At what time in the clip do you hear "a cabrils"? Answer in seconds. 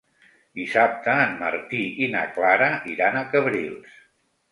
3.21-4.01